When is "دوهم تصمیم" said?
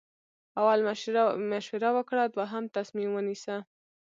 2.35-3.09